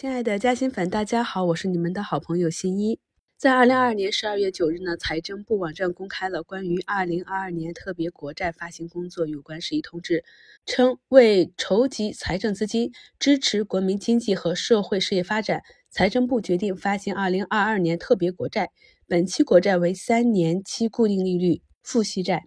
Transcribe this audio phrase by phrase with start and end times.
[0.00, 2.98] 亲爱的嘉兴粉，大家好，我是你们的好朋友新一。
[3.36, 10.24] 在二零二二年十二月九日呢，财政部网站公开了关于二零二二年特别国债发行工作有关事宜通知，
[10.64, 15.60] 称为筹集财政资金，支持国民经济和社会事业发展，
[15.90, 18.70] 财政部决定发行二零二二年特别国债。
[19.06, 22.46] 本期国债为三年期固定利率付息债。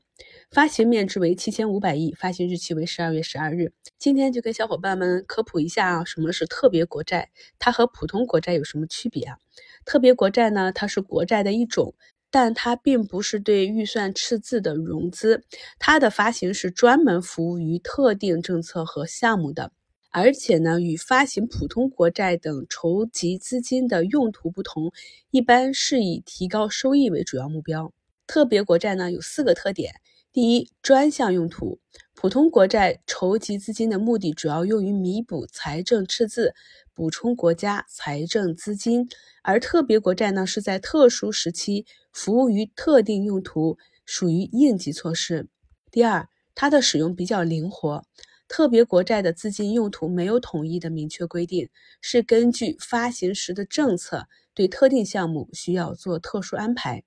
[0.53, 3.73] 发行面值为七千五百亿，发行日期为十二月十二日。
[3.97, 7.31] 今天就跟小伙伴们科普一下啊，什么是特别国债？
[7.57, 9.39] 它和普通国债有什么区别啊？
[9.83, 11.95] 特别国债呢，它是国债的一种，
[12.29, 15.43] 但它并不是对预算赤字的融资，
[15.79, 19.71] 它的发行是专门服务于特定政策和项目的，
[20.11, 24.91] 而且呢，与发行普通国债等筹集资金的用途不同，
[25.31, 27.91] 一般是以提高收益为主要目标。
[28.27, 29.95] 特别国债呢，有四个特点。
[30.33, 31.79] 第一，专项用途，
[32.15, 36.55] 普通国债筹集资金的目的主要用于弥补财政赤字，
[36.95, 39.05] 补充国家财政资金；
[39.43, 45.47] 而特别国债呢，是在特殊时期服务于特定用途，属于应急措施。
[45.91, 48.03] 第二，它的使用比较灵活，
[48.47, 51.69] 特别国债的资金用途没有统一的明确规定，
[52.01, 54.25] 是根据发行时的政策，
[54.55, 57.03] 对特定项目需要做特殊安排。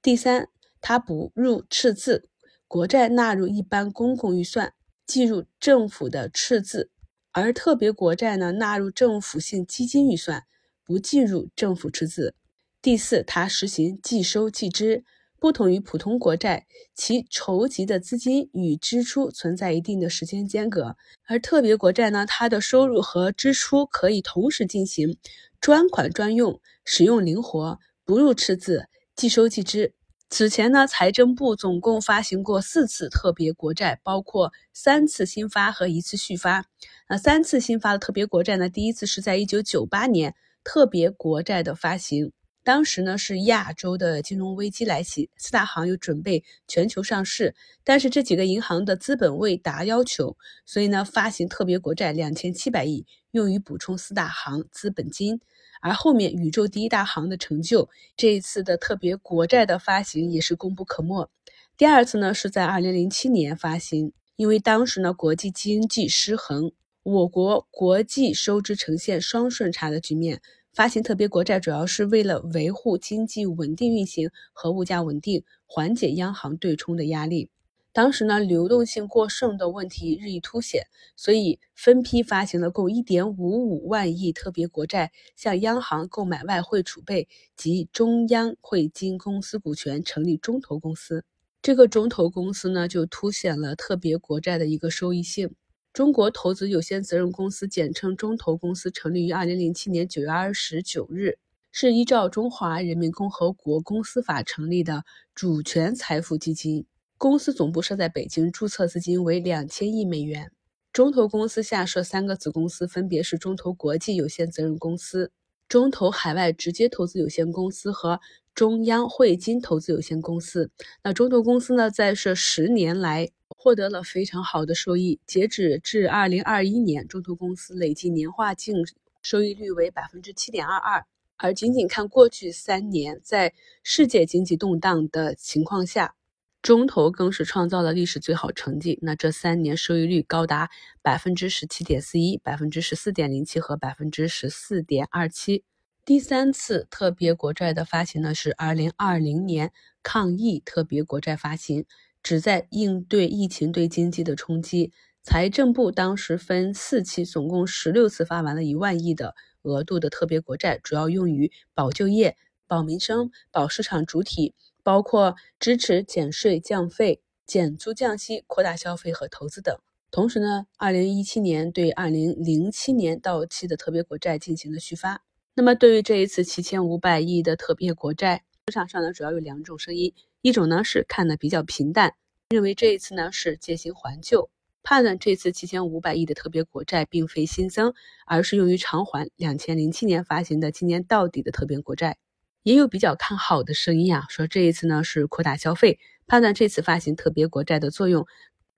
[0.00, 0.48] 第三，
[0.80, 2.30] 它不入赤字。
[2.70, 6.88] 国债纳入一般公共预算，计入政府的赤字；
[7.32, 10.44] 而特别国债呢，纳入政府性基金预算，
[10.84, 12.36] 不计入政府赤字。
[12.80, 15.02] 第四，它实行即收即支，
[15.40, 20.94] 不同于普通国债，其筹集的资金与支出存在一定的时间间隔；
[21.26, 25.18] 而特别国债呢，它的收入和支出可以同时进行，
[25.60, 29.92] 专款专用，使用灵活，不入赤字，即收即支。
[30.32, 36.64] 此前呢，财政部总共发行过四次特别国债，包括三次新发和一次续发。
[37.08, 42.30] 那三次新发的特别国债呢，第一次是在一九九八年特别国债的发行，
[42.62, 55.40] 当时呢是亚洲的金融危机来袭，四大行又准备全球上市，但是这几个银行的资本未达要求，所以呢发行特别国债两千七百亿，用于补充四大行资本金。
[55.82, 61.30] 而后面宇宙第一大行的成就，这一次的特别国债的发行也是功不可没。
[61.78, 70.42] 第二次呢是在二零零七年发行，因为当时呢国际经济失衡，我国国际收支呈现双顺差的局面，
[70.74, 77.48] 发行特别国债主要是为了维护经济稳定运行和物价稳定，缓解央行对冲的压力。
[77.92, 80.86] 当时呢，流动性过剩的问题日益凸显，
[81.16, 91.24] 所以分批发行了共1.55万亿特别国债，向央行购买外汇储备及中央汇金公司股权，成立中投公司。
[91.60, 95.54] 这个中投公司呢，就凸显了特别国债的一个收益性。
[95.92, 101.38] 中国投资有限责任公司，简称中投公司，成立于2007年9月29日，
[101.72, 106.86] 是依照《中华人民共和国公司法》成立的主权财富基金。
[107.20, 110.50] 公司总部设在北京，注册资金为两千亿美元。
[110.90, 115.30] 中投公司下设三个子公司，分别是中投国际有限责任公司、
[115.68, 118.20] 中投海外直接投资有限公司和
[118.54, 120.70] 中央汇金投资有限公司。
[121.04, 125.20] 那中投公司呢，在这十年来获得了非常好的收益。
[125.26, 128.76] 截止至二零二一年，中投公司累计年化净
[129.20, 131.04] 收益率为百分之七点二二。
[131.36, 136.14] 而仅仅看过去三年，在世界经济动荡的情况下，
[136.62, 140.68] 中投更是创造了历史最好成绩，那这三年收益率高达
[141.00, 145.64] 百分之十七点四一、百分之十四点零七和百分之十四点二七。
[146.04, 149.72] 第三次特别国债的发行呢，是二零二零年
[150.02, 151.86] 抗疫特别国债发行，
[152.22, 154.92] 旨在应对疫情对经济的冲击。
[155.22, 164.54] 财政部当时分四期，总共十六次发完了一万亿的额度的特别国债，主要用于保就业、保民生、保市场主体。
[164.82, 169.76] 包括支持减税降费、减租降息、扩大消费和投资等。
[170.10, 175.22] 同时呢，二零一七年对二零零七年到期的特别国债进行了续发。
[175.54, 180.12] 那么，对于这一次七千五百亿的特别国债，市场上呢主要有两种声音：
[180.42, 182.14] 一种呢是看的比较平淡，
[182.48, 184.50] 认为这一次呢是借新还旧，
[184.82, 187.94] 判断这次七千五百亿的特别国债并非新增，
[188.26, 192.16] 而是用于偿还两千零七年发行的今年到底的特别国债。
[192.62, 198.26] 也有比较看好的声音啊，说这一次呢是扩大消费，判断这次发行特别国债的作用，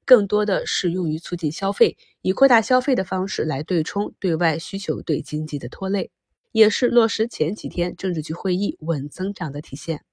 [0.05, 6.11] 更多的是用于促进消费，以扩大消费的方式来对冲对外需求对经济的拖累，
[6.53, 10.05] 也是落实前几天政治局会议稳增长的体现。